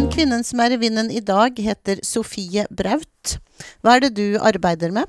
Den 0.00 0.08
kvinnen 0.08 0.40
som 0.48 0.62
er 0.64 0.72
i 0.72 0.78
vinden 0.80 1.10
i 1.12 1.20
dag, 1.20 1.58
heter 1.60 1.98
Sofie 2.08 2.62
Braut. 2.72 3.34
Hva 3.84 3.98
er 3.98 4.06
det 4.06 4.08
du 4.16 4.38
arbeider 4.40 4.94
med? 4.96 5.04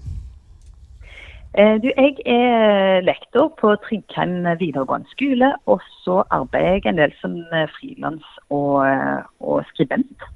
Eh, 1.55 1.77
du, 1.79 1.87
jeg 1.87 2.17
er 2.27 2.99
lektor 3.07 3.53
på 3.61 3.71
Tryggheim 3.85 4.49
videregående 4.59 5.07
skole, 5.13 5.53
og 5.71 5.79
så 6.03 6.17
arbeider 6.27 6.73
jeg 6.75 6.91
en 6.91 6.99
del 6.99 7.15
som 7.21 7.37
eh, 7.55 7.71
frilans 7.77 8.27
og, 8.49 8.83
eh, 8.83 9.23
og, 9.39 9.63
skribent. 9.71 10.27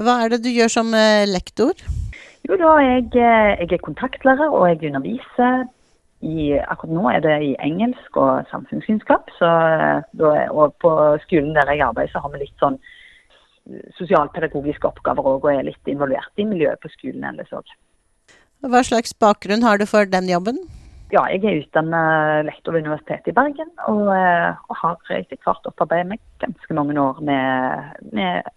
Hva 0.00 0.14
er 0.22 0.32
det 0.32 0.46
du 0.46 0.48
gjør 0.48 0.72
som 0.72 0.96
lektor? 1.28 1.76
Jo, 2.48 2.56
da 2.56 2.72
jeg, 2.80 3.10
jeg 3.20 3.68
er 3.68 3.84
kontaktlærer, 3.84 4.48
og 4.48 4.64
jeg 4.70 4.94
underviser. 4.94 5.66
I, 6.24 6.54
akkurat 6.56 6.96
nå 6.96 7.10
er 7.12 7.20
det 7.20 7.36
i 7.50 7.56
engelsk 7.68 8.16
og 8.16 8.48
samfunnskunnskap. 8.48 9.28
Så, 9.36 9.50
og 10.56 10.72
på 10.80 10.94
skolen 11.28 11.52
der 11.52 11.68
jeg 11.74 11.84
arbeider, 11.84 12.16
så 12.16 12.24
har 12.24 12.32
vi 12.32 12.46
litt 12.46 12.64
sånn 12.64 12.80
sosialpedagogiske 13.98 14.88
oppgaver 14.88 15.26
òg, 15.26 15.44
og 15.44 15.52
er 15.52 15.68
litt 15.68 15.90
involvert 15.90 16.40
i 16.40 16.46
miljøet 16.48 16.80
på 16.82 16.90
skolen 16.94 17.26
ellers 17.30 17.52
òg. 17.54 17.70
Hva 18.66 18.82
slags 18.82 19.14
bakgrunn 19.14 19.62
har 19.62 19.78
du 19.78 19.86
for 19.86 20.08
den 20.10 20.28
jobben? 20.30 20.58
Ja, 21.08 21.22
jeg 21.32 21.40
er 21.46 21.62
utdannet 21.62 22.48
lektor 22.50 22.74
ved 22.74 22.84
Universitetet 22.84 23.30
i 23.30 23.36
Bergen, 23.36 23.70
og, 23.88 24.10
eh, 24.12 24.56
og 24.68 24.80
har 24.82 25.12
etter 25.16 25.38
hvert 25.40 25.68
opparbeidet 25.70 26.10
meg 26.10 26.20
ganske 26.42 26.76
mange 26.76 26.98
år 27.00 27.20
med, 27.24 27.94
med, 28.12 28.50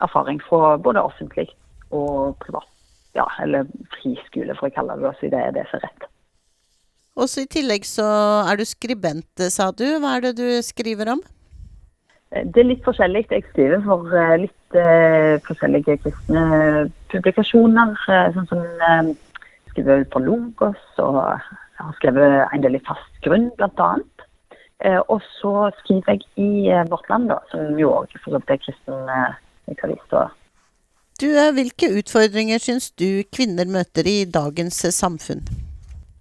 erfaring 0.00 0.38
fra 0.46 0.76
både 0.78 1.02
offentlig 1.02 1.48
og 1.90 2.36
privat, 2.38 2.68
ja, 3.18 3.26
eller 3.42 3.66
friskole, 3.96 4.54
for 4.56 4.70
å 4.70 4.74
kalle 4.76 4.94
det 5.00 5.10
det, 5.20 5.32
det 5.34 5.40
er 5.42 5.56
det 5.56 5.66
som 5.68 5.80
er 5.80 5.88
rett. 5.88 6.06
Også 7.18 7.42
I 7.42 7.50
tillegg 7.50 7.84
så 7.88 8.06
er 8.46 8.56
du 8.56 8.64
skribent, 8.64 9.42
sa 9.50 9.72
du. 9.74 9.98
Hva 9.98 10.16
er 10.16 10.28
det 10.28 10.36
du 10.38 10.62
skriver 10.62 11.16
om? 11.16 11.24
Eh, 12.34 12.44
det 12.44 12.62
er 12.62 12.70
litt 12.72 12.84
forskjellig. 12.86 13.26
Jeg 13.30 13.46
skriver 13.50 13.82
for 13.86 14.12
eh, 14.12 14.36
litt 14.44 14.76
uh, 14.76 15.38
forskjellige 15.46 15.98
kristne 16.04 16.44
publikasjoner. 17.12 17.94
Sånn 18.36 18.48
som 18.50 18.64
uh, 18.82 19.12
skriver 19.72 20.04
for 20.12 20.24
Logos, 20.24 20.82
og 21.02 21.20
jeg 21.22 21.84
har 21.86 21.98
skrevet 22.00 22.40
en 22.52 22.64
del 22.64 22.78
i 22.78 22.84
Fast 22.86 23.20
grunn, 23.24 23.50
bl.a. 23.58 23.92
Uh, 24.78 25.00
og 25.10 25.22
så 25.40 25.70
skriver 25.80 26.14
jeg 26.14 26.26
i 26.38 26.50
uh, 26.70 26.84
Vårt 26.90 27.08
Land, 27.10 27.30
da, 27.32 27.40
som 27.50 27.78
jo 27.80 27.90
òg 27.96 28.12
er 28.14 28.60
kristen 28.62 29.08
uh, 29.10 29.32
Du, 31.18 31.26
hvilke 31.56 31.90
utfordringer 31.98 32.62
syns 32.62 32.92
du 32.94 33.24
kvinner 33.34 33.66
møter 33.66 34.06
i 34.06 34.22
dagens 34.24 34.84
samfunn? 34.94 35.42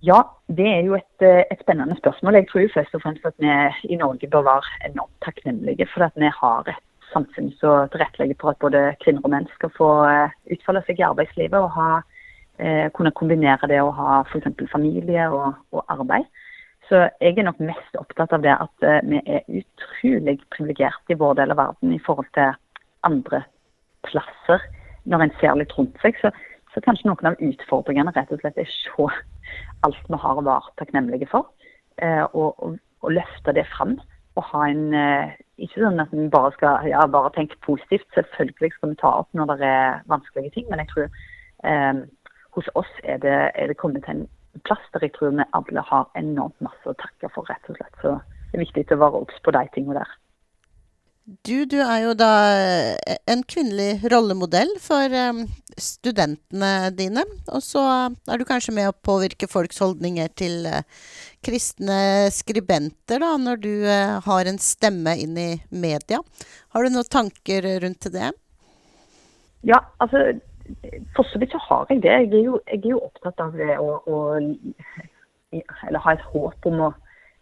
Ja, 0.06 0.22
det 0.48 0.68
er 0.68 0.84
jo 0.86 0.94
et, 0.94 1.22
eh, 1.22 1.44
et, 1.52 1.62
spennende 1.62 1.96
spørsmål. 1.98 2.34
Jeg 2.34 2.48
tror 2.50 2.62
jo 2.62 2.70
først 2.74 2.96
og 2.96 3.02
fremst 3.02 3.26
at 3.26 3.34
vi 3.40 3.50
i 3.94 3.96
Norge 3.96 4.28
bør 4.30 4.42
være 4.42 4.90
enormt 4.90 5.18
takknemlige 5.26 5.88
for 5.94 6.04
at 6.06 6.14
vi 6.16 6.30
har 6.42 6.68
et 6.68 6.84
samfunn 7.14 7.50
som 7.60 7.90
tilrettelegger 7.90 8.36
for 8.40 8.50
at 8.50 8.60
både 8.60 8.96
kvinner 9.04 9.26
og 9.26 9.34
menn 9.34 9.48
skal 9.56 9.72
få 9.78 9.90
eh, 10.06 10.36
utfolde 10.54 10.84
seg 10.86 11.00
i 11.00 11.08
arbeidslivet 11.08 11.58
og 11.60 11.72
ha, 11.74 12.02
eh, 12.60 12.92
kunne 12.94 13.12
kombinere 13.12 13.70
det 13.72 13.82
å 13.82 13.90
ha 13.92 14.22
f.eks. 14.30 14.70
familie 14.72 15.30
og, 15.34 15.58
og, 15.72 15.82
arbeid. 15.88 16.30
Så 16.88 17.10
jeg 17.20 17.38
er 17.38 17.50
nok 17.50 17.60
mest 17.60 17.98
opptatt 18.00 18.32
av 18.32 18.46
det 18.46 18.54
at 18.54 18.86
uh, 18.88 19.02
vi 19.04 19.20
er 19.28 19.42
utrolig 19.52 20.38
privilegerte 20.56 21.12
i 21.12 21.18
vår 21.20 21.34
del 21.36 21.52
av 21.52 21.58
verden 21.60 21.92
i 21.92 22.00
forhold 22.00 22.30
til 22.38 22.54
andre 23.04 23.42
plasser 24.08 24.64
når 25.04 25.26
en 25.26 25.34
ser 25.42 25.58
litt 25.60 25.76
rundt 25.76 26.00
seg. 26.00 26.16
Så, 26.22 26.32
så 26.78 26.84
kanskje 26.86 27.10
noen 27.10 27.32
av 27.32 27.40
utfordringene 27.42 28.14
rett 28.14 28.30
og 28.34 28.44
slett 28.44 28.60
er 28.62 28.70
se 28.70 29.08
alt 29.88 30.12
vi 30.12 30.20
har 30.22 30.38
og 30.38 30.46
være 30.46 30.76
takknemlige 30.78 31.30
for. 31.32 31.50
Eh, 31.98 32.22
og, 32.38 32.54
og, 32.62 32.78
og, 33.02 33.10
løfte 33.18 33.56
det 33.58 33.66
fram. 33.72 33.96
Og 34.38 34.46
ha 34.52 34.68
en 34.70 34.94
eh, 34.94 35.34
Ikke 35.58 35.82
sånn 35.82 35.98
at 36.04 36.12
vi 36.14 36.28
bare 36.30 36.52
skal 36.54 36.86
ja, 36.86 37.02
bare 37.10 37.34
tenke 37.34 37.58
positivt. 37.66 38.06
Selvfølgelig 38.14 38.76
skal 38.76 38.94
vi 38.94 39.00
ta 39.02 39.16
opp 39.24 39.34
når 39.34 39.56
det 39.58 39.72
er 39.72 40.04
vanskelige 40.12 40.54
ting. 40.54 40.68
Men 40.70 40.84
jeg 40.84 40.92
tror 40.92 41.08
eh, 41.66 42.04
hos 42.54 42.70
oss 42.78 42.94
er 43.04 43.18
det, 43.26 43.38
er 43.58 43.74
det, 43.74 43.80
kommet 43.82 44.06
til 44.06 44.22
en 44.22 44.64
plass 44.70 44.86
der 44.94 45.08
jeg 45.08 45.16
tror 45.18 45.34
vi 45.34 45.50
alle 45.58 45.86
har 45.90 46.06
enormt 46.20 46.62
masse 46.62 46.86
å 46.86 46.98
takke 47.02 47.34
for, 47.34 47.50
rett 47.50 47.74
og 47.74 47.82
slett. 47.82 47.98
Så 48.04 48.14
det 48.52 48.60
er 48.60 48.66
viktig 48.68 48.86
å 48.94 49.02
være 49.02 49.26
obs 49.26 49.42
på 49.42 49.54
de 49.58 49.66
tingene 49.74 49.98
der. 49.98 50.14
Du, 51.28 51.66
du 51.68 51.76
er 51.84 52.06
jo 52.06 52.14
da 52.16 52.32
eh, 52.56 53.18
en 53.28 53.42
kvinnelig 53.44 54.00
rollemodell 54.14 54.70
for 54.80 55.12
um, 55.12 55.42
studentene 55.76 56.88
dine. 56.96 57.26
Og 57.52 57.60
så 57.66 57.82
er 58.16 58.40
du 58.40 58.46
kanskje 58.48 58.72
med 58.78 58.88
å 58.88 58.96
påvirke 58.96 59.50
folks 59.52 59.82
holdninger 59.84 60.32
til 60.40 60.70
uh, 60.72 60.86
kristne 61.44 62.30
skribenter, 62.32 63.20
da, 63.20 63.34
når 63.44 63.60
du 63.60 63.74
har 64.24 64.48
en 64.48 64.60
stemme 64.64 65.18
inn 65.20 65.36
i 65.36 65.50
media. 65.68 66.22
Har 66.72 66.88
du 66.88 66.96
noen 66.96 67.12
tanker 67.12 67.68
rundt 67.84 68.08
det? 68.16 68.32
Ja, 69.68 69.82
altså 70.00 70.24
For 71.16 71.28
så 71.28 71.44
vidt 71.44 71.52
så 71.52 71.60
har 71.68 71.92
jeg 71.92 72.06
det. 72.08 72.16
Jeg 72.22 72.32
er 72.40 72.48
jo, 72.48 72.56
jeg 72.72 72.86
er 72.86 72.90
jo 72.94 73.04
opptatt 73.04 73.44
av 73.44 73.60
det 73.60 73.76
å, 73.76 74.00
å 74.08 74.24
Eller 75.52 76.08
ha 76.08 76.16
et 76.16 76.26
håp 76.32 76.72
om 76.72 76.88
å, 76.88 76.90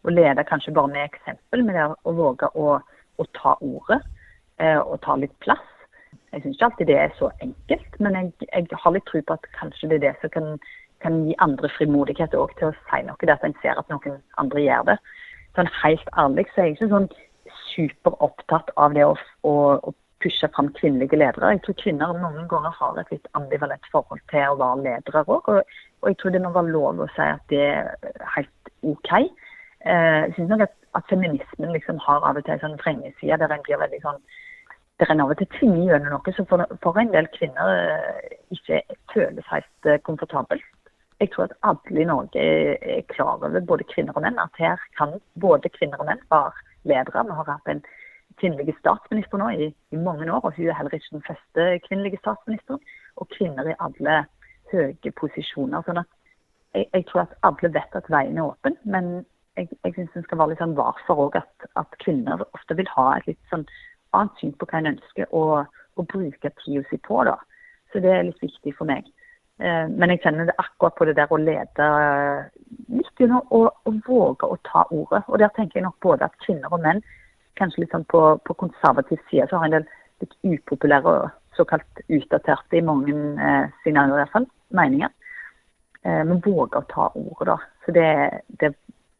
å 0.09 0.17
lede 0.17 0.49
kanskje 0.49 0.73
bare 0.73 0.93
med 0.97 1.05
eksempel, 1.05 1.61
med 1.69 1.77
det 1.77 1.85
å 1.93 2.17
våge 2.17 2.49
å 2.57 2.79
å 3.21 3.25
ta 3.37 3.55
ordet 3.61 4.01
eh, 4.59 4.79
og 4.79 4.99
ta 5.05 5.17
litt 5.19 5.35
plass. 5.43 5.63
Jeg 6.31 6.43
syns 6.43 6.57
ikke 6.57 6.69
alltid 6.69 6.89
det 6.91 6.97
er 6.99 7.13
så 7.19 7.29
enkelt, 7.43 7.99
men 8.03 8.17
jeg, 8.19 8.31
jeg 8.51 8.81
har 8.83 8.95
litt 8.95 9.05
tro 9.07 9.21
på 9.23 9.37
at 9.37 9.51
kanskje 9.55 9.91
det 9.91 9.99
er 9.99 10.05
det 10.07 10.15
som 10.21 10.33
kan, 10.33 10.49
kan 11.03 11.21
gi 11.27 11.37
andre 11.43 11.69
frimodighet 11.77 12.33
til 12.35 12.43
å 12.43 12.73
si 12.89 13.03
noe, 13.07 13.19
det 13.21 13.35
at 13.35 13.45
en 13.47 13.55
ser 13.61 13.79
at 13.79 13.91
noen 13.93 14.19
andre 14.41 14.65
gjør 14.65 14.89
det. 14.91 14.97
Sånn 15.55 15.71
Helt 15.81 16.09
ærlig 16.19 16.47
så 16.51 16.61
er 16.61 16.67
jeg 16.67 16.75
ikke 16.75 16.91
sånn 16.91 17.07
superopptatt 17.71 18.73
av 18.81 18.95
det 18.95 19.05
å, 19.07 19.15
å, 19.47 19.53
å 19.79 19.93
pushe 20.23 20.49
fram 20.55 20.71
kvinnelige 20.79 21.19
ledere. 21.19 21.53
Jeg 21.55 21.63
tror 21.65 21.77
kvinner 21.81 22.13
noen 22.19 22.47
ganger 22.51 22.73
har 22.79 22.99
et 22.99 23.11
litt 23.13 23.27
ambivalent 23.37 23.91
forhold 23.93 24.23
til 24.31 24.51
å 24.51 24.59
være 24.59 24.83
ledere 24.85 25.23
òg. 25.27 25.49
Og, 25.53 25.75
og, 26.01 26.07
jeg 26.09 26.19
tror 26.21 26.35
det 26.35 26.41
må 26.43 26.53
være 26.55 26.73
lov 26.73 27.03
å 27.03 27.09
si 27.15 27.25
at 27.25 27.43
det 27.51 27.63
er 27.67 28.25
helt 28.35 28.73
OK. 28.85 29.11
Eh, 29.15 30.21
jeg 30.25 30.33
synes 30.35 30.51
nok 30.51 30.65
at 30.67 30.75
at 30.97 31.07
feminismen 31.09 31.73
liksom 31.75 31.99
har 32.07 32.23
av 32.23 32.39
og 32.39 32.45
til 32.45 32.55
en 32.55 32.63
sånn 32.63 32.79
vrengeside 32.81 33.39
der 33.41 33.53
en 33.53 33.65
blir 33.67 33.81
veldig 33.81 34.01
sånn 34.03 34.21
der 34.99 35.11
en 35.11 35.21
av 35.21 35.33
og 35.33 35.39
til 35.39 35.49
tvinger 35.57 35.89
gjennom 35.89 36.13
noe 36.15 36.33
som 36.37 36.47
for, 36.47 36.63
for, 36.83 36.99
en 36.99 37.11
del 37.11 37.27
kvinner 37.33 37.71
eh, 37.73 38.37
ikke 38.55 38.79
føles 39.11 39.51
helt 39.51 39.89
eh, 39.89 39.99
komfortabelt. 40.07 40.63
Jeg 41.19 41.31
tror 41.33 41.49
at 41.49 41.57
alle 41.67 42.01
i 42.01 42.07
Norge 42.07 42.45
er 42.95 43.03
klar 43.11 43.43
over, 43.43 43.59
både 43.59 43.87
kvinner 43.91 44.15
og 44.15 44.23
menn, 44.23 44.39
at 44.39 44.55
her 44.59 44.79
kan 44.99 45.17
både 45.39 45.71
kvinner 45.75 45.99
og 45.99 46.09
menn 46.09 46.23
være 46.31 46.51
ledere. 46.91 47.23
Vi 47.27 47.37
har 47.39 47.51
hatt 47.51 47.71
en 47.71 47.83
kvinnelig 48.39 48.75
statsminister 48.79 49.39
nå 49.39 49.49
i, 49.55 49.69
i, 49.95 49.99
mange 49.99 50.27
år, 50.31 50.43
og 50.43 50.55
hun 50.57 50.67
er 50.67 50.79
heller 50.79 50.95
ikke 50.95 51.15
den 51.17 51.27
første 51.27 51.67
kvinnelige 51.87 52.19
statsministeren. 52.23 52.83
Og 53.15 53.31
kvinner 53.31 53.67
i 53.71 53.77
alle 53.79 54.25
høye 54.71 55.11
posisjoner. 55.19 55.83
sånn 55.87 56.03
at 56.03 56.11
jeg, 56.75 56.89
jeg 56.91 57.07
tror 57.07 57.23
at 57.23 57.37
alle 57.47 57.71
vet 57.79 57.95
at 57.95 58.11
veien 58.11 58.39
er 58.39 58.51
åpen, 58.51 58.75
men 58.83 59.25
jeg, 59.55 59.69
jeg 59.83 59.95
syns 59.95 60.15
en 60.15 60.25
skal 60.27 60.39
være 60.41 60.53
litt 60.53 60.61
sånn 60.63 60.77
var 60.77 61.01
òg 61.13 61.37
at, 61.39 61.67
at, 61.79 61.97
kvinner 62.03 62.43
ofte 62.51 62.77
vil 62.77 62.89
ha 62.95 63.09
et 63.17 63.27
litt 63.31 63.41
sånn 63.51 63.65
annet 64.15 64.41
syn 64.41 64.55
på 64.59 64.67
hva 64.69 64.81
en 64.81 64.93
ønsker 64.93 65.31
å, 65.35 65.43
å 65.65 66.07
bruke 66.11 66.51
tida 66.61 66.83
si 66.89 66.99
på. 67.03 67.23
da. 67.27 67.37
Så 67.91 68.01
det 68.03 68.11
er 68.11 68.27
litt 68.27 68.41
viktig 68.43 68.75
for 68.77 68.89
meg. 68.89 69.07
Eh, 69.63 69.85
men 69.87 70.11
jeg 70.11 70.23
kjenner 70.23 70.49
det 70.49 70.57
akkurat 70.59 70.95
på 70.97 71.07
det 71.07 71.15
der 71.19 71.31
å 71.31 71.39
lede 71.39 71.89
litt 72.91 73.21
gjennom 73.21 73.45
å, 73.55 73.61
å, 73.71 73.93
våge 74.07 74.49
å 74.51 74.57
ta 74.67 74.85
ordet. 74.89 75.23
Og 75.27 75.39
der 75.39 75.53
tenker 75.55 75.79
jeg 75.79 75.87
nok 75.87 75.99
både 76.03 76.27
at 76.27 76.39
kvinner 76.43 76.73
og 76.75 76.83
menn, 76.83 77.03
kanskje 77.59 77.85
litt 77.85 77.95
sånn 77.95 78.07
på, 78.11 78.23
på 78.43 78.57
konservativ 78.59 79.21
side, 79.29 79.47
så 79.49 79.61
har 79.61 79.69
en 79.69 79.77
del 79.77 79.87
litt 80.23 80.35
upopulære 80.43 81.11
og 81.11 81.55
såkalt 81.55 82.03
utdaterte 82.11 82.79
i 82.79 82.83
mange 82.83 83.15
eh, 83.39 83.71
sine 83.83 84.03
i 84.09 84.17
hvert 84.17 84.33
fall, 84.33 84.47
meninger. 84.75 85.11
Eh, 86.03 86.23
men 86.27 86.43
våge 86.43 86.81
å 86.81 86.89
ta 86.91 87.07
ordet, 87.15 87.47
da. 87.53 87.57
Så 87.85 87.95
det, 87.95 88.09
det 88.59 88.73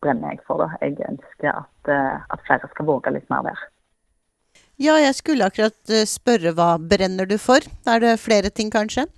brenner 0.05 0.35
jeg 0.35 0.45
for. 0.47 0.63
Da. 0.63 0.77
Jeg 0.85 1.01
ønsker 1.09 1.51
at, 1.51 1.91
eh, 1.91 2.21
at, 2.29 2.45
flere 2.47 2.71
skal 2.71 2.87
våge 2.87 3.13
litt 3.17 3.27
mer 3.33 3.49
der. 3.49 3.67
Ja, 4.79 4.95
jeg 5.01 5.17
skulle 5.17 5.49
akkurat 5.49 5.91
eh, 5.91 6.07
spørre 6.07 6.55
hva 6.55 6.75
brenner 6.79 7.27
du 7.27 7.37
for? 7.41 7.65
Er 7.89 8.01
det 8.03 8.17
flere 8.23 8.53
ting, 8.53 8.71
kanskje? 8.71 9.09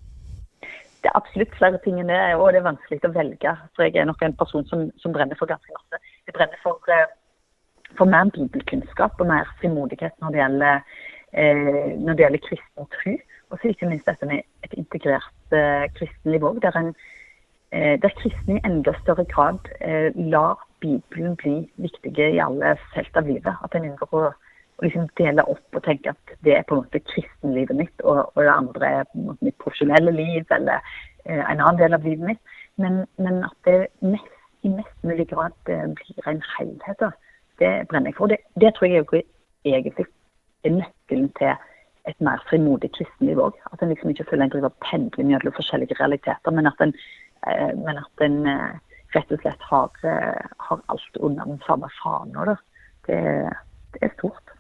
det 1.07 1.13
er 1.13 1.19
absolutt 1.21 1.53
flere 1.55 1.79
ting 1.83 1.99
enn 2.01 2.09
det, 2.11 2.19
og 2.35 2.49
det 2.51 2.59
er 2.59 2.65
vanskelig 2.67 2.99
å 3.07 3.13
velge. 3.15 3.53
For 3.75 3.85
jeg 3.85 4.01
er 4.01 4.09
nok 4.09 4.23
en 4.25 4.35
person 4.35 4.65
som, 4.67 4.87
som 4.99 5.13
brenner 5.15 5.39
for 5.39 5.49
ganske 5.49 5.75
masse. 5.75 5.99
Jeg 6.27 6.35
brenner 6.35 6.59
for, 6.63 6.81
eh, 6.91 7.05
for 7.95 8.11
mer 8.11 8.31
bibelkunnskap 8.35 9.21
og 9.21 9.29
mer 9.29 9.47
frimodighet 9.61 10.17
når 10.23 10.33
det 10.33 10.41
gjelder, 10.41 10.81
eh, 11.31 11.93
når 12.01 12.17
det 12.17 12.25
gjelder 12.25 12.45
kristen 12.49 12.89
tro. 12.97 13.15
Og 13.47 13.61
så 13.61 13.71
ikke 13.71 13.87
minst 13.87 14.09
dette 14.09 14.27
med 14.27 14.43
et 14.67 14.75
integrert 14.75 15.55
eh, 15.55 15.87
kristenliv 15.95 16.43
òg, 16.49 16.59
der, 16.65 16.91
eh, 17.71 17.95
der 18.03 18.17
kristne 18.19 18.57
i 18.57 18.65
enda 18.67 18.95
større 18.99 19.23
grad 19.31 19.71
eh, 19.79 20.11
lar 20.33 20.59
Bibelen 20.79 21.35
blir 21.35 21.65
viktige 21.81 22.31
i 22.35 22.41
alle 22.44 22.75
felt 22.94 23.18
av 23.18 23.27
livet. 23.27 23.56
At 23.63 23.75
en 23.75 23.89
unngår 23.89 24.13
å 24.13 24.27
å 24.77 24.85
liksom 24.85 25.07
dele 25.18 25.45
opp 25.50 25.77
og 25.77 25.83
tenke 25.85 26.13
at 26.13 26.33
det 26.45 26.53
er 26.53 26.65
på 26.68 26.75
en 26.75 26.83
måte 26.83 27.01
kristenlivet 27.09 27.77
mitt, 27.77 28.03
og, 28.03 28.27
og 28.35 28.44
det 28.45 28.53
andre 28.53 28.89
er 29.00 29.07
på 29.09 29.19
en 29.19 29.29
måte 29.31 29.47
mitt 29.47 29.57
profesjonelle 29.63 30.13
liv 30.13 30.53
eller 30.53 30.83
eh, 31.25 31.41
en 31.41 31.62
annen 31.62 31.79
del 31.81 31.97
av 31.97 32.06
livet 32.06 32.33
mitt. 32.33 32.53
Men, 32.77 33.06
men 33.18 33.41
at 33.47 33.57
det 33.65 33.88
mest, 34.06 34.35
i 34.62 34.69
mest 34.74 35.07
mulig 35.07 35.27
grad 35.31 35.56
eh, 35.74 35.88
blir 35.97 36.29
en 36.29 36.44
helhet. 36.53 37.01
Da. 37.01 37.09
Det 37.62 37.71
brenner 37.89 38.13
jeg 38.13 38.19
for. 38.19 38.30
Det, 38.30 38.38
det 38.62 38.73
tror 38.77 38.91
jeg 38.91 39.07
egentlig 39.65 40.06
er 40.65 40.77
nøkkelen 40.77 41.31
til 41.39 41.56
et 42.07 42.21
mer 42.23 42.44
frimodig 42.50 42.91
kristenliv 42.95 43.41
òg. 43.47 43.57
At 43.73 43.81
en 43.81 43.89
liksom 43.91 44.13
ikke 44.13 44.27
føler 44.30 44.45
en 44.45 44.53
driver 44.53 44.75
pendler 44.85 45.25
mellom 45.25 45.57
forskjellige 45.57 45.97
realiteter, 46.00 46.53
men 46.53 46.69
at 46.69 46.85
en, 46.85 46.94
eh, 47.50 47.73
men 47.81 48.03
at 48.03 48.27
en 48.27 48.38
eh, 48.53 48.77
rett 49.17 49.33
og 49.33 49.41
slett 49.43 49.69
har, 49.71 49.91
eh, 50.07 50.51
har 50.69 50.83
alt 50.93 51.19
under 51.19 51.49
den 51.49 51.61
samme 51.65 51.89
fana. 51.99 52.57
Det, 53.07 53.21
det 53.93 54.03
er 54.05 54.13
stort. 54.17 54.55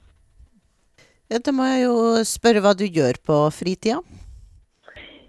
Ja, 1.27 1.41
da 1.43 1.51
må 1.51 1.65
jeg 1.67 1.83
jo 1.87 1.97
spørre 2.27 2.63
hva 2.63 2.71
du 2.77 2.85
gjør 2.87 3.19
på 3.27 3.41
fritida? 3.51 3.99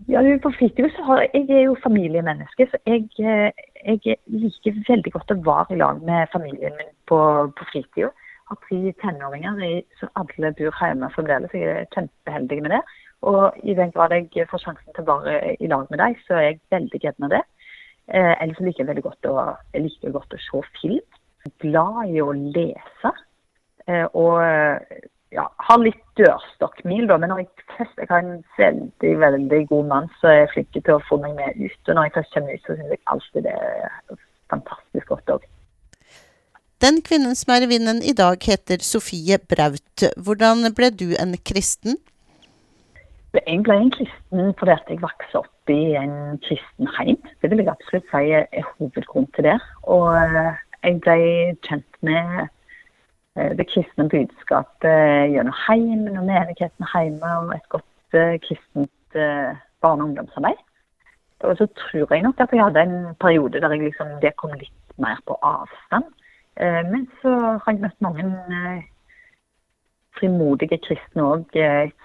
Ja, 0.09 0.23
På 0.41 0.51
fritida 0.57 0.89
så 0.97 1.03
har 1.05 1.27
jeg 1.35 1.51
er 1.51 1.67
jo 1.67 1.75
familiemenneske, 1.83 2.69
så 2.71 2.79
jeg, 2.87 3.11
eh, 3.21 3.51
jeg 3.85 4.17
liker 4.27 4.79
veldig 4.89 5.13
godt 5.13 5.35
å 5.35 5.43
være 5.45 5.75
i 5.75 5.81
lag 5.83 6.01
med 6.01 6.31
familien 6.33 6.79
min 6.79 6.95
på, 7.11 7.19
på 7.59 7.67
fritida. 7.73 8.09
Har 8.49 8.57
tre 8.65 8.95
tenåringer, 9.03 9.83
som 10.01 10.09
alle 10.17 10.55
bor 10.57 10.79
hjemme 10.81 11.11
fremdeles. 11.13 11.53
Jeg 11.53 11.69
er 11.83 11.91
kjempeheldig 11.93 12.63
med 12.65 12.73
det. 12.73 12.81
Og 13.29 13.59
i 13.63 13.75
den 13.75 13.93
grad 13.93 14.15
jeg 14.15 14.49
får 14.49 14.63
sjansen 14.63 14.95
til 14.95 15.05
å 15.05 15.19
være 15.19 15.57
i 15.61 15.69
lag 15.69 15.91
med 15.91 16.01
dem, 16.01 16.17
så 16.25 16.39
er 16.39 16.47
jeg 16.47 16.61
veldig 16.73 17.01
glad 17.03 17.31
det. 17.35 17.43
Eh, 18.09 18.35
ellers 18.43 18.61
liker 18.65 18.85
jeg 18.85 18.91
veldig 18.91 19.05
godt 19.05 19.29
å, 19.29 19.37
jeg 19.75 19.85
liker 19.85 20.15
godt 20.15 20.35
å 20.35 20.41
se 20.41 20.65
film. 20.81 21.21
Glad 21.63 22.13
i 22.13 22.23
å 22.25 22.33
lese. 22.33 23.13
Eh, 23.89 24.07
og 24.17 24.41
ja, 25.35 25.45
har 25.69 25.81
litt 25.83 26.01
dørstokkmil, 26.21 27.07
da. 27.11 27.19
Men 27.21 27.33
når 27.33 27.43
jeg 27.43 27.67
først 27.77 28.01
jeg 28.01 28.11
har 28.11 28.25
en 28.25 28.41
veldig 28.57 29.13
veldig 29.21 29.61
god 29.73 29.93
mann 29.93 30.11
som 30.21 30.33
er 30.33 30.51
flink 30.55 30.73
til 30.75 30.95
å 30.95 31.05
få 31.09 31.21
meg 31.23 31.37
med 31.39 31.61
ut. 31.61 31.79
Og 31.85 31.95
når 31.95 32.09
jeg 32.09 32.17
først 32.17 32.35
kommer 32.37 32.57
ut, 32.57 32.65
så 32.65 32.77
syns 32.77 32.95
jeg 32.95 33.05
alltid 33.15 33.49
det 33.49 33.55
er 33.55 34.21
fantastisk 34.53 35.15
godt 35.15 35.35
òg. 35.37 35.47
Den 36.79 37.01
kvinnen 37.03 37.35
som 37.35 37.53
er 37.57 37.67
i 37.67 37.71
vinden 37.73 38.01
i 38.07 38.15
dag, 38.15 38.39
heter 38.39 38.85
Sofie 38.87 39.41
Braut. 39.51 40.05
Hvordan 40.17 40.63
ble 40.77 40.93
du 40.95 41.09
en 41.19 41.35
kristen? 41.43 41.99
Jeg 43.37 43.63
ble 43.63 43.75
en 43.77 43.91
kristen 43.93 44.55
fordi 44.59 44.77
jeg 44.89 45.03
vokste 45.03 45.43
opp 45.43 45.73
i 45.73 45.95
en 46.01 46.39
kristen 46.47 46.89
heim. 46.97 47.19
Det 47.43 47.51
vil 47.51 47.65
jeg 47.65 47.75
absolutt 47.75 48.09
si 48.13 48.31
er 48.39 48.71
hovedgrunnen 48.71 49.33
til 49.37 49.51
det. 49.51 49.59
Og 49.85 50.15
eh, 50.17 50.55
jeg 50.85 51.01
ble 51.05 51.19
kjent 51.67 52.01
med 52.07 52.49
Eh, 53.39 53.57
det 53.59 53.67
kristne 53.71 54.09
budskapet 54.09 55.31
gjennom 55.33 55.55
heimen 55.67 56.17
og 56.19 56.25
menigheten 56.27 56.87
hjemme, 56.93 57.35
og 57.43 57.55
et 57.55 57.69
godt 57.75 58.17
uh, 58.19 58.35
kristent 58.47 59.19
barne- 59.83 60.03
og 60.03 60.09
ungdomsarbeid. 60.09 60.61
Og 61.41 61.57
så 61.57 61.67
tror 61.81 62.15
jeg 62.15 62.23
nok 62.23 62.41
at 62.41 62.53
jeg 62.53 62.65
hadde 62.65 62.83
en 62.83 63.15
periode 63.21 63.61
der 63.61 63.75
liksom, 63.75 64.09
det 64.23 64.37
kom 64.37 64.53
litt 64.59 64.99
mer 64.99 65.21
på 65.27 65.39
avstand. 65.43 66.05
Men 66.91 67.07
så 67.23 67.31
har 67.63 67.73
jeg 67.73 67.81
møtt 67.81 68.01
mange 68.03 68.25
frimodige 70.19 70.81
kristne 70.83 71.23
òg 71.23 71.55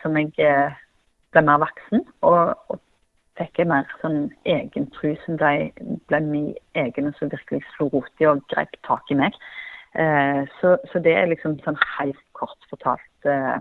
som 0.03 0.17
jeg 0.17 0.75
ble 1.33 1.45
mer 1.45 1.61
voksen. 1.65 2.05
Og, 2.29 2.55
og 2.69 2.81
fikk 3.39 3.61
jeg 3.61 3.69
mer 3.69 3.89
sånn 4.01 4.27
egen 4.49 4.87
tro 4.93 5.13
som 5.25 5.37
ble, 5.41 5.71
ble 6.09 6.19
min 6.25 6.49
egen, 6.79 7.09
og 7.09 7.17
som 7.17 7.31
virkelig 7.33 7.63
slo 7.73 7.89
rot 7.93 8.23
i 8.23 8.29
og 8.29 8.43
grep 8.53 8.77
tak 8.87 9.09
i 9.13 9.17
meg. 9.19 9.37
Eh, 9.93 10.41
så, 10.59 10.75
så, 10.91 11.01
det 11.05 11.13
er 11.17 11.29
liksom 11.29 11.59
sånn 11.65 11.77
helt 11.97 12.21
kort 12.37 12.69
fortalt 12.71 13.29
eh, 13.29 13.57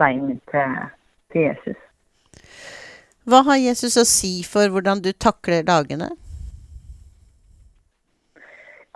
veien 0.00 0.38
til, 0.52 0.76
til, 1.32 1.50
Jesus. 1.50 1.82
Hva 3.28 3.42
har 3.48 3.60
Jesus 3.60 3.98
å 4.00 4.06
si 4.08 4.38
for 4.46 4.72
hvordan 4.72 5.02
du 5.04 5.10
takler 5.12 5.66
dagene? 5.66 6.12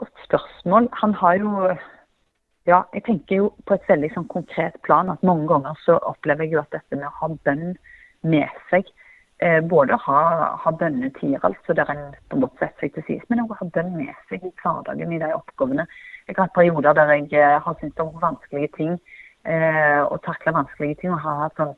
Godt 0.01 0.25
spørsmål. 0.29 0.89
Han 1.03 1.17
har 1.23 1.41
jo 1.41 1.55
Ja, 2.69 2.85
jeg 2.95 3.03
tenker 3.07 3.39
jo 3.41 3.47
på 3.67 3.75
et 3.75 3.87
veldig 3.89 4.11
sånn 4.15 4.27
konkret 4.31 4.77
plan 4.85 5.09
at 5.11 5.23
mange 5.27 5.49
ganger 5.49 5.79
så 5.81 5.97
opplever 6.07 6.45
jeg 6.45 6.55
jo 6.55 6.61
at 6.61 6.75
dette 6.77 6.99
med 6.99 7.09
å 7.09 7.17
ha 7.17 7.29
bønn 7.49 7.73
med 8.23 8.63
seg 8.71 8.89
eh, 9.43 9.61
både 9.65 9.97
ha, 10.07 10.21
ha 10.65 10.71
bønnetider, 10.71 11.45
altså 11.45 11.77
der 11.77 11.93
en 11.93 12.07
på 12.29 12.37
en 12.37 12.45
måte 12.45 12.61
setter 12.61 12.87
seg 12.87 12.95
til 12.95 13.07
side, 13.09 13.29
men 13.29 13.45
også 13.45 13.61
ha 13.63 13.69
bønn 13.77 13.95
med 13.97 14.15
seg 14.29 14.45
i 14.45 14.55
hverdagen 14.63 15.15
i 15.17 15.21
de 15.23 15.35
oppgavene 15.37 15.87
jeg 16.31 16.37
har 16.37 16.47
hatt 16.47 16.55
perioder 16.55 16.95
der 16.95 17.11
jeg 17.11 17.33
eh, 17.35 17.61
har 17.65 17.77
syntes 17.81 18.03
om 18.05 18.13
vanskelige 18.23 18.71
ting 18.77 18.93
eh, 19.51 20.03
og 20.05 20.21
takla 20.23 20.53
vanskelige 20.55 21.01
ting. 21.01 21.15
Og 21.15 21.25
har 21.25 21.41
hatt 21.45 21.59
sånn 21.59 21.73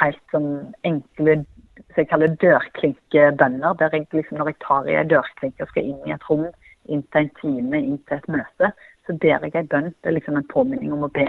helt 0.00 0.34
sånn 0.34 0.50
enkle 0.88 1.44
så 1.92 2.02
jeg 2.02 2.08
kaller 2.10 2.34
dørklinkebønner. 2.42 3.76
Der 3.78 3.94
jeg 3.94 4.08
liksom, 4.10 4.38
når 4.38 4.50
jeg 4.50 4.60
tar 4.66 4.88
i 4.90 4.96
ei 4.98 5.06
dørklinke 5.10 5.62
og 5.62 5.70
skal 5.70 5.90
inn 5.90 6.08
i 6.08 6.14
et 6.14 6.26
rom, 6.30 6.48
inn 6.90 7.04
til 7.14 7.22
en 7.22 7.32
time, 7.38 7.80
inn 7.80 8.00
til 8.08 8.18
et 8.18 8.28
møte, 8.30 8.70
så 9.06 9.16
ber 9.22 9.46
jeg 9.46 9.54
ei 9.60 9.66
bønn. 9.70 9.92
Det 10.02 10.10
er 10.10 10.18
liksom 10.18 10.40
en 10.40 10.50
påminning 10.50 10.94
om 10.96 11.06
å 11.06 11.12
be. 11.14 11.28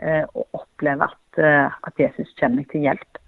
Eh, 0.00 0.24
og 0.32 0.56
oppleve 0.56 1.10
at, 1.10 1.40
eh, 1.44 1.68
at, 1.68 2.00
Jesus 2.00 2.32
kommer 2.40 2.62
meg 2.62 2.70
til 2.72 2.88
hjelp. 2.88 3.19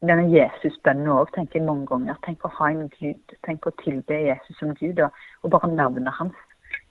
Denne 0.00 0.30
Jesusbønnen 0.32 1.10
òg 1.12 1.32
tenker 1.34 1.58
jeg 1.60 1.66
mange 1.66 1.84
ganger. 1.90 2.16
Tenk 2.24 2.44
å 2.46 2.52
ha 2.56 2.70
en 2.72 2.86
Gud. 2.94 3.34
Tenk 3.44 3.66
å 3.68 3.74
tilbe 3.82 4.16
Jesus 4.16 4.56
som 4.56 4.72
Gud, 4.78 5.02
og, 5.04 5.18
og 5.44 5.52
bare 5.52 5.68
navnet 5.74 6.14
hans 6.16 6.38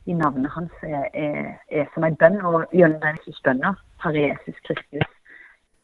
i 0.09 0.13
navnet 0.13 0.51
hans 0.51 0.83
er, 0.83 1.07
er, 1.13 1.47
er 1.71 1.89
som 1.93 2.05
en 2.05 2.17
bønn. 2.21 2.39
Og 2.45 2.75
gjennom 2.75 3.01
den 3.03 3.17
Jesus-bønnen, 3.25 3.79
Herre 4.03 4.27
Jesus 4.27 4.61
Kristus, 4.67 5.09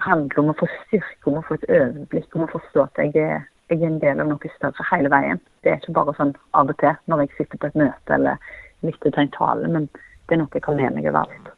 handler 0.05 0.41
om 0.41 0.53
å 0.53 0.57
få 0.59 0.69
styrke, 0.83 1.31
om 1.31 1.39
å 1.39 1.45
få 1.47 1.57
et 1.59 1.67
øyeblikk, 1.69 2.29
om 2.35 2.45
å 2.45 2.51
forstå 2.53 2.85
at 2.85 3.01
jeg 3.01 3.15
er, 3.21 3.45
jeg 3.71 3.81
er 3.81 3.89
en 3.89 4.01
del 4.01 4.21
av 4.21 4.29
noe 4.29 4.53
større 4.57 4.87
hele 4.91 5.11
veien. 5.13 5.41
Det 5.63 5.73
er 5.73 5.81
ikke 5.81 5.97
bare 5.97 6.15
sånn 6.17 6.35
av 6.57 6.71
og 6.73 6.77
til 6.81 6.97
når 7.11 7.25
jeg 7.25 7.35
sitter 7.39 7.61
på 7.61 7.71
et 7.71 7.79
møte 7.85 8.17
eller 8.17 8.51
lytter 8.85 9.13
til 9.13 9.23
en 9.23 9.33
tale, 9.37 9.71
men 9.71 9.87
det 10.27 10.35
er 10.35 10.41
noe 10.41 10.57
jeg 10.57 10.65
kan 10.65 10.77
med 10.77 10.97
meg 10.97 11.09
overalt. 11.09 11.53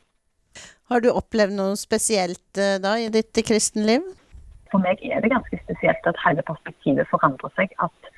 Har 0.88 1.04
du 1.04 1.10
opplevd 1.12 1.58
noe 1.58 1.76
spesielt 1.80 2.62
eh, 2.62 2.78
da 2.80 2.96
i 3.00 3.10
ditt 3.12 3.36
kristenliv? 3.48 4.06
For 4.72 4.84
meg 4.84 5.02
er 5.04 5.22
det 5.24 5.32
ganske 5.32 5.60
spesielt 5.64 6.10
at 6.10 6.24
hele 6.26 6.44
perspektivet 6.48 7.10
forandrer 7.12 7.54
seg. 7.56 7.74
At, 7.84 8.12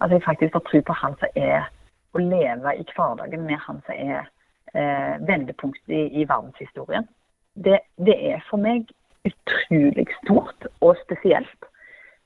at 0.00 0.12
jeg 0.14 0.24
faktisk 0.24 0.56
får 0.56 0.64
tro 0.68 0.80
på 0.86 0.98
Han 1.02 1.16
som 1.20 1.36
er 1.36 1.68
å 2.12 2.22
leve 2.22 2.74
i 2.78 2.86
hverdagen 2.94 3.46
med 3.46 3.60
han 3.66 3.80
som 3.86 3.94
er 3.96 4.28
eh, 4.74 5.16
vendepunkt 5.26 5.82
i, 5.92 6.06
i 6.20 6.26
verdenshistorien. 6.26 7.06
Det, 7.54 7.80
det, 8.02 8.16
er 8.32 8.42
for 8.48 8.62
meg 8.62 8.90
utrolig 9.26 10.06
stort 10.20 10.66
og 10.80 10.98
spesielt 11.04 11.68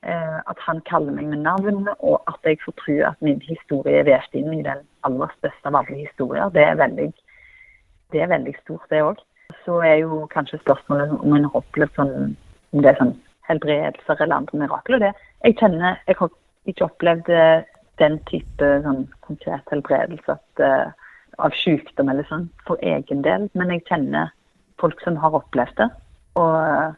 eh, 0.05 0.39
at 0.39 0.63
han 0.65 0.81
kaller 0.89 1.17
meg 1.17 1.29
med 1.33 1.43
navn, 1.45 1.89
og 1.99 2.17
at 2.31 2.39
jeg 2.47 2.61
får 2.63 2.77
tro 2.81 2.97
at 3.11 3.21
min 3.25 3.41
historie 3.45 4.01
er 4.01 4.09
vevd 4.09 4.39
inn 4.41 4.53
i 4.57 4.65
den 4.65 4.83
aller 5.07 5.33
største 5.37 5.69
av 5.71 5.79
alle 5.81 6.01
historier. 6.01 6.49
Det 6.55 6.65
er 6.65 6.81
veldig, 6.81 7.09
det 8.13 8.25
er 8.25 8.33
veldig 8.33 8.55
stort, 8.63 8.89
det 8.89 9.03
òg. 9.05 9.21
Så 9.65 9.77
er 9.85 9.99
jo 10.01 10.23
kanskje 10.33 10.61
spørsmålet 10.63 11.13
om 11.19 11.35
en 11.35 11.47
har 11.49 11.61
opplevd 11.61 11.97
sånn, 11.99 12.35
om 12.73 12.81
det 12.81 12.93
er 12.93 13.01
sånn 13.01 13.15
helbredelser 13.49 14.21
eller 14.21 14.41
andre 14.41 14.59
mirakler. 14.63 15.01
Det, 15.03 15.13
jeg 15.43 15.57
kjenner, 15.61 15.99
jeg 16.07 16.19
har 16.19 16.31
ikke 16.69 16.87
opplevd 16.89 17.31
eh, 17.33 17.65
den 18.01 18.19
type 18.29 18.69
sånn, 18.83 19.05
konkret 19.23 19.71
helbredelse 19.71 20.35
uh, 20.59 20.89
av 21.39 21.55
sykdom 21.55 22.09
eller 22.11 22.27
sånn 22.27 22.49
for 22.67 22.81
egen 22.83 23.23
del. 23.23 23.47
Men 23.55 23.71
jeg 23.71 23.85
kjenner 23.87 24.33
folk 24.81 24.99
som 25.05 25.19
har 25.21 25.37
opplevd 25.37 25.77
det, 25.79 25.89
og 26.41 26.57
uh, 26.59 26.91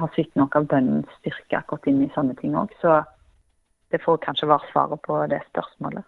har 0.00 0.14
sett 0.16 0.32
noe 0.38 0.48
av 0.56 0.68
bønnens 0.70 1.10
styrke 1.20 1.60
akkurat 1.60 1.90
inn 1.90 2.02
i 2.06 2.10
sånne 2.16 2.36
ting 2.40 2.56
òg. 2.58 2.72
Så 2.80 3.02
det 3.92 4.00
får 4.02 4.22
kanskje 4.24 4.48
være 4.50 4.72
svaret 4.72 5.04
på 5.04 5.20
det 5.30 5.42
spørsmålet. 5.52 6.06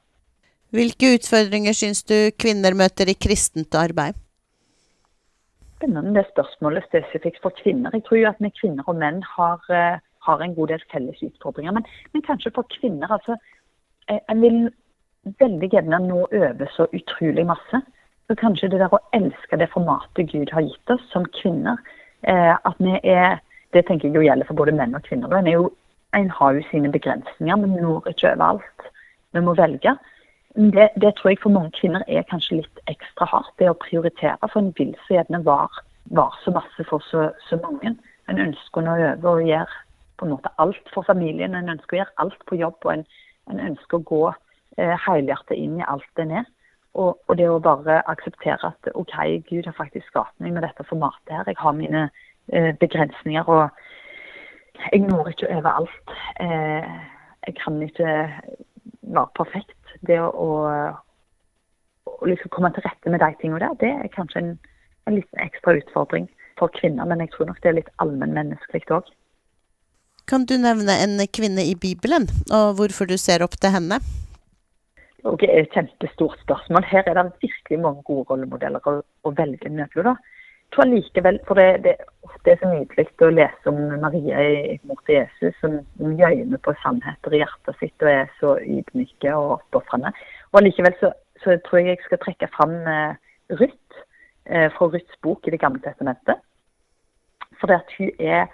Hvilke 0.75 1.13
utfordringer 1.15 1.77
syns 1.77 2.03
du 2.09 2.17
kvinner 2.41 2.75
møter 2.75 3.13
i 3.13 3.15
kristent 3.15 3.77
arbeid? 3.79 4.17
Spennende 5.77 6.15
det 6.17 6.27
spørsmålet 6.31 6.87
spesifikt 6.89 7.43
for 7.43 7.53
kvinner. 7.63 7.91
Jeg 7.93 8.05
tror 8.05 8.19
jo 8.19 8.29
at 8.29 8.41
vi 8.41 8.53
kvinner 8.61 8.87
og 8.89 8.97
menn 8.97 9.21
har, 9.37 9.61
uh, 9.69 9.99
har 10.27 10.43
en 10.43 10.55
god 10.57 10.73
del 10.73 10.83
felles 10.93 11.23
utfordringer. 11.23 11.73
Men, 11.77 11.85
men 12.13 12.25
kanskje 12.25 12.55
for 12.55 12.69
kvinner. 12.81 13.13
altså 13.13 13.37
en 14.09 14.41
vil 14.41 14.59
veldig 15.41 15.71
gjerne 15.71 15.99
nå 16.07 16.27
øve 16.33 16.69
så 16.77 16.87
utrolig 16.95 17.47
masse. 17.47 17.81
Så 18.27 18.35
kanskje 18.35 18.71
det 18.71 18.81
der 18.83 18.95
å 18.95 19.03
elske 19.15 19.59
det 19.59 19.71
formatet 19.73 20.31
Gud 20.33 20.51
har 20.55 20.65
gitt 20.67 20.91
oss 20.95 21.03
som 21.13 21.27
kvinner, 21.41 21.79
eh, 22.23 22.55
at 22.55 22.79
vi 22.79 23.01
er 23.03 23.43
Det 23.75 23.83
tenker 23.87 24.09
jeg 24.09 24.15
jo 24.15 24.23
gjelder 24.23 24.47
for 24.47 24.57
både 24.57 24.73
menn 24.73 24.95
og 24.95 25.03
kvinner. 25.03 25.33
En 25.37 25.47
jo, 25.47 25.71
en 26.15 26.31
har 26.31 26.53
jo 26.55 26.63
sine 26.71 26.89
begrensninger. 26.89 27.57
men 27.57 27.71
når 27.83 28.09
ikke 28.09 28.31
overalt. 28.31 28.81
Vi 29.33 29.41
må 29.41 29.55
velge. 29.55 29.97
Det, 30.57 30.89
det, 31.03 31.15
tror 31.17 31.31
jeg 31.31 31.39
for 31.43 31.53
mange 31.53 31.71
kvinner 31.77 32.05
er 32.09 32.25
kanskje 32.31 32.63
litt 32.63 32.79
ekstra 32.89 33.29
hardt, 33.29 33.53
det 33.61 33.69
å 33.69 33.77
prioritere. 33.77 34.49
For 34.49 34.63
en 34.63 34.73
vil 34.79 34.95
så 35.05 35.19
gjerne 35.19 35.43
var, 35.45 35.83
var 36.17 36.39
så 36.45 36.55
masse 36.57 36.87
for 36.89 37.05
så, 37.11 37.29
så 37.49 37.59
mange. 37.61 37.93
En 38.31 38.41
ønsker 38.41 38.81
å 38.81 38.87
nå 38.87 38.95
over 38.97 39.43
og 39.43 39.51
gjøre 39.51 39.83
på 40.17 40.25
en 40.25 40.33
måte 40.33 40.53
alt 40.63 40.93
for 40.95 41.05
familien. 41.05 41.55
En 41.55 41.69
ønsker 41.75 41.99
å 41.99 42.01
gjøre 42.01 42.17
alt 42.25 42.41
på 42.49 42.61
jobb, 42.63 42.79
og 42.89 42.95
en, 42.95 43.05
en 43.53 43.63
ønsker 43.69 44.01
å 44.01 44.07
gå 44.09 44.23
eh, 44.33 44.97
helhjertet 45.05 45.61
inn 45.61 45.77
i 45.83 45.87
alt 45.87 46.25
en 46.25 46.33
er. 46.41 46.49
Og, 46.97 47.19
og, 47.29 47.37
det 47.37 47.51
å 47.53 47.61
bare 47.61 48.01
akseptere 48.09 48.73
at 48.73 48.91
OK, 48.97 49.13
Gud 49.51 49.69
har 49.69 49.77
faktisk 49.77 50.09
skapt 50.09 50.33
meg 50.41 50.57
med 50.57 50.65
dette 50.65 50.89
formatet 50.89 51.37
her. 51.37 51.45
Jeg 51.53 51.61
har 51.61 51.77
mine 51.77 52.07
eh, 52.49 52.73
begrensninger, 52.81 53.45
og 53.45 53.69
jeg 54.89 55.05
når 55.05 55.35
ikke 55.35 55.53
over 55.53 55.83
alt. 55.83 56.15
Eh, 56.41 56.95
jeg 57.45 57.59
kan 57.61 57.83
ikke 57.85 58.15
være 59.03 59.29
perfekt. 59.37 59.76
Det 60.07 60.19
å, 60.21 60.49
å, 62.07 62.17
liksom 62.29 62.53
komme 62.55 62.73
til 62.75 62.85
rette 62.87 63.13
med 63.13 63.23
de 63.23 63.31
tingene 63.41 63.63
der, 63.63 63.79
det 63.81 63.93
er 63.93 64.13
kanskje 64.15 64.43
en, 64.43 64.51
en 65.09 65.17
liten 65.19 65.45
ekstra 65.45 65.77
utfordring 65.79 66.29
for 66.61 66.73
kvinner. 66.77 67.09
Men 67.09 67.25
jeg 67.25 67.33
tror 67.35 67.51
nok 67.51 67.63
det 67.63 67.73
er 67.73 67.79
litt 67.81 67.95
allmennmenneskelig 68.03 68.85
òg. 68.99 69.09
Kan 70.27 70.47
du 70.51 70.57
nevne 70.59 70.97
en 71.05 71.21
kvinne 71.31 71.63
i 71.63 71.77
Bibelen, 71.79 72.27
og 72.51 72.81
hvorfor 72.81 73.07
du 73.07 73.15
ser 73.21 73.45
opp 73.47 73.55
til 73.63 73.71
henne? 73.71 74.01
Det 75.27 75.49
er 75.51 75.65
et 75.65 75.75
kjempestort 75.75 76.39
spørsmål. 76.43 76.87
Her 76.87 77.07
er 77.07 77.19
det 77.19 77.31
virkelig 77.43 77.79
mange 77.83 78.03
gode 78.07 78.27
rollemodeller 78.31 78.83
å, 78.87 78.99
å 79.27 79.33
velge 79.39 79.71
mellom. 79.71 80.19
Tror 80.75 80.89
likevel, 80.91 81.39
for 81.47 81.55
det, 81.55 81.85
det, 81.85 81.95
det 82.45 82.53
er 82.53 82.59
så 82.61 82.71
nydelig 82.71 83.07
å 83.23 83.31
lese 83.33 83.71
om 83.71 83.79
Maria 84.03 84.43
i 84.43 84.79
mor 84.89 84.99
til 85.07 85.21
Jesus, 85.21 85.55
som 85.63 85.79
gjøymer 86.19 86.61
på 86.63 86.75
sannheter 86.83 87.37
i 87.37 87.41
hjertet 87.43 87.79
sitt 87.81 88.05
og 88.05 88.11
er 88.11 88.33
så 88.41 88.57
ydmyke 88.63 89.33
og 89.35 89.57
oppofrende. 89.61 90.13
Og 90.53 90.67
likevel 90.67 90.97
så, 91.01 91.13
så, 91.43 91.57
tror 91.67 91.81
jeg 91.81 91.95
jeg 91.95 92.05
skal 92.05 92.23
trekke 92.23 92.51
fram 92.55 92.77
eh, 92.91 93.17
Ruth 93.61 94.03
eh, 94.51 94.69
fra 94.75 94.91
Ruths 94.91 95.19
bok 95.23 95.47
i 95.47 95.55
Det 95.55 95.63
gamle 95.63 95.83
testamentet. 95.85 96.43
For 97.61 97.71
det 97.71 97.81
at 97.81 97.95
hun 97.99 98.11
er, 98.21 98.47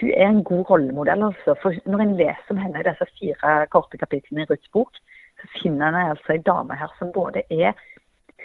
hun 0.00 0.10
er 0.10 0.28
en 0.28 0.44
god 0.44 0.64
rollemodell. 0.70 1.28
altså. 1.28 1.54
For 1.62 1.76
Når 1.86 2.02
en 2.02 2.16
leser 2.16 2.54
om 2.54 2.62
henne 2.62 2.80
i 2.80 2.88
disse 2.88 3.06
fire 3.20 3.58
korte 3.70 4.00
kapitlene 4.00 4.46
i 4.46 4.50
Ruths 4.50 4.72
bok, 4.72 4.96
så 5.40 5.52
finner 5.60 5.88
en 5.92 6.16
altså 6.16 6.32
en 6.32 6.48
dame 6.48 6.76
her 6.80 6.92
som 6.98 7.12
både 7.12 7.44
er 7.50 7.76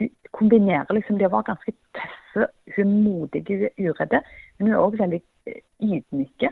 hun 0.02 0.10
kombinerer 0.32 0.94
liksom 0.96 1.20
det 1.20 1.28
å 1.28 1.34
være 1.36 1.52
ganske 1.52 1.74
tøffe, 1.98 2.48
hun 2.76 2.84
er 2.84 3.04
modig, 3.06 3.44
hun 3.48 3.66
er 3.68 3.92
uredde, 3.92 4.22
men 4.58 4.68
hun 4.68 4.76
er 4.76 4.82
òg 4.82 4.98
veldig 5.00 5.22
ydmyk. 5.82 6.46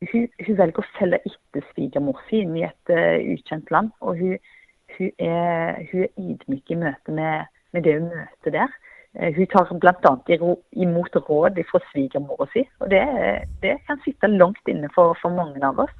Hun, 0.00 0.28
hun, 0.46 0.56
velger 0.56 0.80
å 0.80 0.90
følge 0.96 1.20
etter 1.28 1.66
svigermor 1.72 2.20
si 2.28 2.40
inn 2.44 2.54
i 2.56 2.64
et 2.68 2.92
uh, 2.92 3.18
ukjent 3.34 3.72
land. 3.74 3.90
Og 4.00 4.20
hun, 4.20 4.52
hun, 4.96 5.10
er, 5.18 5.82
hun, 5.90 6.06
er, 6.06 6.14
ydmyk 6.16 6.72
i 6.72 6.78
møte 6.80 7.16
med, 7.16 7.50
med 7.74 7.84
det 7.84 7.98
hun 7.98 8.08
møter 8.12 8.56
der. 8.56 8.78
Uh, 9.18 9.28
hun 9.36 9.50
tar 9.52 9.74
bl.a. 9.82 10.14
imot 10.86 11.20
råd 11.28 11.60
fra 11.68 11.82
svigermora 11.90 12.48
si, 12.54 12.64
og 12.80 12.92
det, 12.94 13.02
det, 13.64 13.76
kan 13.88 14.00
sitte 14.06 14.30
langt 14.30 14.70
inne 14.70 14.88
for, 14.94 15.18
for 15.20 15.34
mange 15.34 15.60
av 15.66 15.84
oss. 15.84 15.92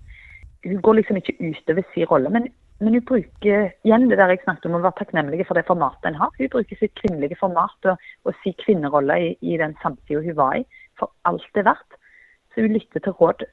Hun 0.65 0.81
går 0.85 1.01
liksom 1.01 1.21
ikke 1.21 1.39
utover 1.41 1.87
sin 1.93 2.09
rolle, 2.09 2.33
men 2.33 2.51
men 2.81 2.97
hun 2.97 3.05
bruker 3.05 3.71
igjen 3.85 4.09
det 4.09 4.17
der 4.19 4.33
jeg 4.33 4.41
snakket 4.45 4.67
om 4.71 4.79
å 4.79 4.83
være 4.87 4.97
takknemlig 5.03 5.45
for 5.45 5.59
det 5.59 5.67
formatet 5.69 6.07
en 6.09 6.19
har. 6.21 6.31
Hun 6.39 6.53
bruker 6.53 6.79
sitt 6.81 6.95
kvinnelige 6.97 7.37
format 7.41 7.89
og, 7.93 8.05
og 8.25 8.37
sin 8.41 8.57
kvinnerolle 8.63 9.19
i, 9.21 9.31
i, 9.45 9.59
den 9.61 9.77
samtida 9.83 10.23
hun 10.25 10.37
var 10.39 10.57
i, 10.57 10.65
for 10.99 11.13
alt 11.29 11.45
det 11.55 11.65
er 11.65 11.69
verdt. 11.69 11.99
Så 12.55 12.65
hun 12.65 12.77
lytter 12.79 13.05
til 13.05 13.17
råd. 13.21 13.45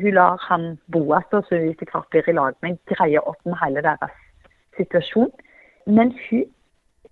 Hun 0.00 0.16
lar 0.16 0.40
han 0.46 0.64
Boas, 0.92 1.28
så 1.28 1.58
hun 1.60 1.68
etter 1.68 1.92
hvert 1.92 2.08
blir 2.14 2.32
i 2.32 2.36
lag 2.38 2.56
med, 2.64 2.80
greie 2.88 3.20
opp 3.20 3.44
med 3.44 3.58
hele 3.60 3.84
deres 3.84 4.16
situasjon. 4.78 5.32
Men 5.86 6.16
hun 6.28 6.48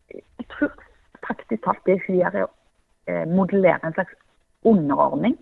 Jeg 0.08 0.46
tror 0.48 0.72
praktisk 1.20 1.66
talt 1.66 1.84
det 1.84 1.98
hun 2.06 2.16
gjør, 2.16 2.32
er 2.32 2.44
å 2.46 2.52
eh, 3.12 3.26
modellere 3.28 3.84
en 3.84 3.92
slags 3.92 4.14
underordning 4.64 5.34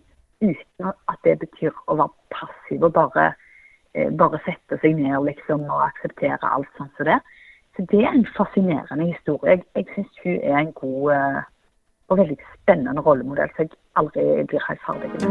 uten 0.42 0.88
at 0.90 1.20
det 1.22 1.36
betyr 1.44 1.70
å 1.86 1.94
være 2.00 2.34
passiv 2.34 2.82
og 2.82 2.96
bare 2.96 3.28
bare 4.18 4.40
sette 4.44 4.78
seg 4.82 4.96
ned 4.98 5.24
liksom, 5.28 5.64
og 5.70 5.86
akseptere 5.88 6.52
alt 6.52 6.70
sånn 6.78 6.92
som 6.96 7.08
det. 7.08 7.20
Så 7.76 7.84
Det 7.90 8.00
er 8.04 8.12
en 8.12 8.28
fascinerende 8.36 9.06
historie. 9.12 9.50
Jeg, 9.50 9.64
jeg 9.76 9.86
syns 9.94 10.22
hun 10.24 10.38
er 10.40 10.58
en 10.58 10.72
god 10.72 11.12
uh, 11.12 11.42
og 12.08 12.18
veldig 12.18 12.38
spennende 12.54 13.02
rollemodell 13.02 13.50
som 13.56 13.66
jeg 13.66 13.70
aldri 14.00 14.22
blir 14.48 14.62
helt 14.68 14.82
ferdig 14.86 15.08
med. 15.12 15.26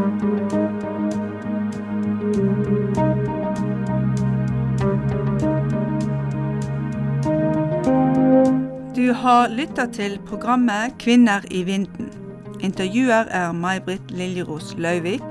Du 8.95 9.13
har 9.13 9.49
lytta 9.49 9.85
til 9.85 10.19
programmet 10.29 10.93
'Kvinner 10.99 11.41
i 11.51 11.63
vinden'. 11.63 12.13
Intervjuer 12.61 13.25
er 13.29 13.51
May-Britt 13.51 14.11
Liljeros 14.11 14.75
Lauvik 14.77 15.27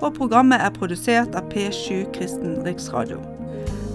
og 0.00 0.14
programmet 0.18 0.60
er 0.60 0.74
produsert 0.74 1.36
av 1.38 1.48
P7 1.52 2.04
Kristen 2.16 2.58
Riksradio. 2.66 3.20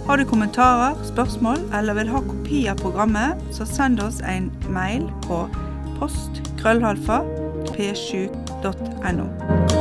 Har 0.08 0.17
du 0.17 0.25
kommentarer, 0.25 0.98
spørsmål 1.08 1.62
eller 1.77 2.00
vil 2.00 2.10
ha 2.10 2.24
kopi 2.25 2.63
av 2.72 2.81
programmet, 2.81 3.38
så 3.55 3.67
send 3.70 4.01
oss 4.01 4.20
en 4.25 4.50
mail 4.70 5.05
på 5.27 5.43
postkrøllhalfa 6.00 7.22
p7.no. 7.72 9.80